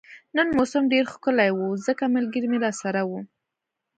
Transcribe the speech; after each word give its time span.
نن 0.35 0.47
موسم 0.57 0.83
ډیر 0.93 1.03
ښکلی 1.13 1.49
وو 1.53 1.67
ځکه 1.87 2.03
ملګري 2.15 2.47
مې 2.51 2.59
راسره 2.65 3.01
وو 3.09 3.19